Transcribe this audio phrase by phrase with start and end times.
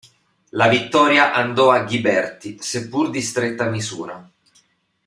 [0.49, 4.27] La vittoria andò a Ghiberti, seppur di stretta misura.